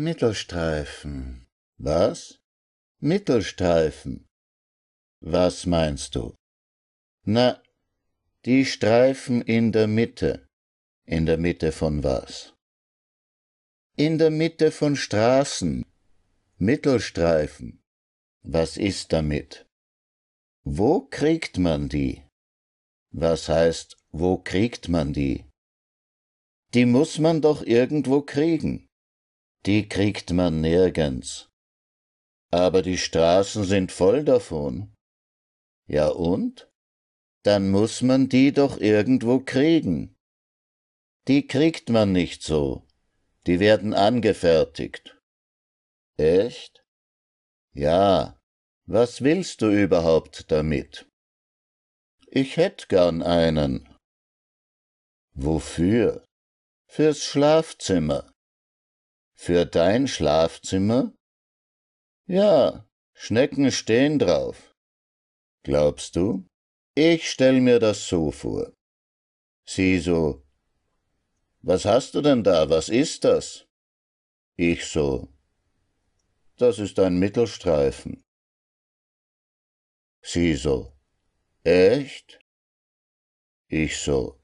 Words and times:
Mittelstreifen. 0.00 1.48
Was? 1.76 2.38
Mittelstreifen. 3.00 4.28
Was 5.20 5.66
meinst 5.66 6.14
du? 6.14 6.36
Na, 7.24 7.60
die 8.44 8.64
Streifen 8.64 9.42
in 9.42 9.72
der 9.72 9.88
Mitte. 9.88 10.46
In 11.04 11.26
der 11.26 11.36
Mitte 11.36 11.72
von 11.72 12.04
was? 12.04 12.54
In 13.96 14.18
der 14.18 14.30
Mitte 14.30 14.70
von 14.70 14.94
Straßen. 14.94 15.84
Mittelstreifen. 16.58 17.82
Was 18.44 18.76
ist 18.76 19.12
damit? 19.12 19.66
Wo 20.62 21.00
kriegt 21.00 21.58
man 21.58 21.88
die? 21.88 22.22
Was 23.10 23.48
heißt, 23.48 23.96
wo 24.12 24.38
kriegt 24.38 24.88
man 24.88 25.12
die? 25.12 25.44
Die 26.74 26.86
muss 26.86 27.18
man 27.18 27.42
doch 27.42 27.62
irgendwo 27.62 28.22
kriegen. 28.22 28.87
Die 29.66 29.88
kriegt 29.88 30.32
man 30.32 30.60
nirgends. 30.60 31.48
Aber 32.50 32.82
die 32.82 32.98
Straßen 32.98 33.64
sind 33.64 33.92
voll 33.92 34.24
davon. 34.24 34.94
Ja 35.86 36.08
und? 36.08 36.70
Dann 37.42 37.70
muss 37.70 38.02
man 38.02 38.28
die 38.28 38.52
doch 38.52 38.78
irgendwo 38.78 39.40
kriegen. 39.40 40.16
Die 41.28 41.46
kriegt 41.46 41.90
man 41.90 42.12
nicht 42.12 42.42
so. 42.42 42.86
Die 43.46 43.60
werden 43.60 43.94
angefertigt. 43.94 45.16
Echt? 46.16 46.84
Ja. 47.74 48.38
Was 48.86 49.22
willst 49.22 49.60
du 49.60 49.70
überhaupt 49.70 50.50
damit? 50.50 51.06
Ich 52.26 52.56
hätt 52.56 52.88
gern 52.88 53.22
einen. 53.22 53.88
Wofür? 55.34 56.24
Fürs 56.86 57.22
Schlafzimmer. 57.22 58.32
Für 59.40 59.64
dein 59.66 60.08
Schlafzimmer? 60.08 61.14
Ja, 62.26 62.84
Schnecken 63.14 63.70
stehen 63.70 64.18
drauf. 64.18 64.74
Glaubst 65.62 66.16
du? 66.16 66.48
Ich 66.96 67.30
stell 67.30 67.60
mir 67.60 67.78
das 67.78 68.08
so 68.08 68.32
vor. 68.32 68.72
Sie 69.64 70.00
so, 70.00 70.42
was 71.60 71.84
hast 71.84 72.14
du 72.14 72.20
denn 72.20 72.42
da, 72.42 72.68
was 72.68 72.88
ist 72.88 73.22
das? 73.22 73.66
Ich 74.56 74.86
so, 74.86 75.28
das 76.56 76.80
ist 76.80 76.98
ein 76.98 77.20
Mittelstreifen. 77.20 78.24
Sie 80.20 80.54
so, 80.54 80.92
echt? 81.62 82.40
Ich 83.68 83.98
so, 83.98 84.40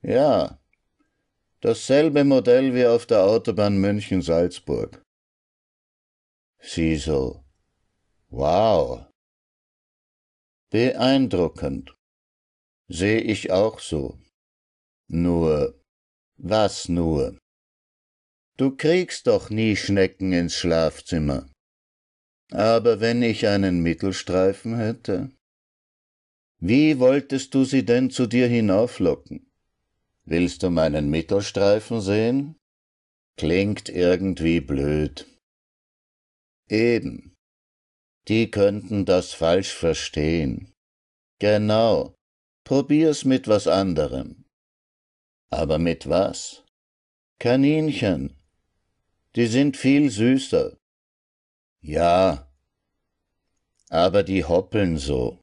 ja, 0.00 0.63
dasselbe 1.64 2.24
Modell 2.24 2.74
wie 2.74 2.86
auf 2.86 3.06
der 3.06 3.24
Autobahn 3.24 3.78
München-Salzburg. 3.78 5.02
Sie 6.60 6.96
so, 6.96 7.42
wow, 8.28 9.06
beeindruckend, 10.70 11.94
seh 12.88 13.16
ich 13.18 13.50
auch 13.50 13.80
so. 13.80 14.18
Nur, 15.08 15.80
was 16.36 16.88
nur? 16.88 17.38
Du 18.58 18.76
kriegst 18.76 19.26
doch 19.26 19.48
nie 19.48 19.74
Schnecken 19.74 20.32
ins 20.34 20.54
Schlafzimmer. 20.56 21.50
Aber 22.50 23.00
wenn 23.00 23.22
ich 23.22 23.48
einen 23.48 23.80
Mittelstreifen 23.80 24.76
hätte? 24.76 25.30
Wie 26.60 26.98
wolltest 26.98 27.54
du 27.54 27.64
sie 27.64 27.84
denn 27.84 28.10
zu 28.10 28.26
dir 28.26 28.48
hinauflocken? 28.48 29.50
Willst 30.26 30.62
du 30.62 30.70
meinen 30.70 31.10
Mittelstreifen 31.10 32.00
sehen? 32.00 32.56
Klingt 33.36 33.90
irgendwie 33.90 34.60
blöd. 34.60 35.26
Eben. 36.68 37.34
Die 38.28 38.50
könnten 38.50 39.04
das 39.04 39.34
falsch 39.34 39.74
verstehen. 39.74 40.72
Genau. 41.40 42.14
Probier's 42.64 43.26
mit 43.26 43.48
was 43.48 43.68
anderem. 43.68 44.46
Aber 45.50 45.78
mit 45.78 46.08
was? 46.08 46.64
Kaninchen. 47.38 48.34
Die 49.36 49.46
sind 49.46 49.76
viel 49.76 50.10
süßer. 50.10 50.74
Ja. 51.82 52.50
Aber 53.90 54.22
die 54.22 54.44
hoppeln 54.44 54.96
so. 54.96 55.42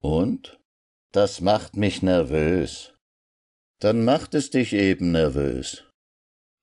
Und? 0.00 0.60
Das 1.10 1.40
macht 1.40 1.76
mich 1.76 2.02
nervös 2.02 2.94
dann 3.80 4.04
macht 4.04 4.34
es 4.34 4.50
dich 4.50 4.72
eben 4.72 5.12
nervös. 5.12 5.84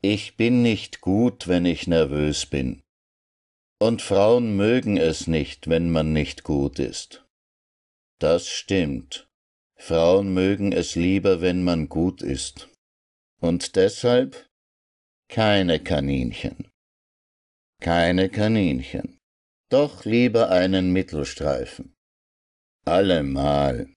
Ich 0.02 0.38
bin 0.38 0.62
nicht 0.62 1.02
gut, 1.02 1.48
wenn 1.48 1.66
ich 1.66 1.88
nervös 1.88 2.46
bin. 2.46 2.84
Und 3.80 4.02
Frauen 4.02 4.56
mögen 4.56 4.98
es 4.98 5.28
nicht, 5.28 5.68
wenn 5.70 5.90
man 5.92 6.14
nicht 6.14 6.44
gut 6.44 6.80
ist. 6.80 7.26
Das 8.20 8.48
stimmt. 8.48 9.28
Frauen 9.78 10.34
mögen 10.34 10.72
es 10.72 10.96
lieber, 10.96 11.42
wenn 11.42 11.64
man 11.64 11.90
gut 11.90 12.22
ist. 12.22 12.70
Und 13.42 13.76
deshalb 13.76 14.50
keine 15.28 15.80
Kaninchen. 15.80 16.70
Keine 17.82 18.30
Kaninchen. 18.30 19.18
Doch 19.70 20.06
lieber 20.06 20.50
einen 20.50 20.94
Mittelstreifen. 20.94 21.94
Allemal. 22.86 23.94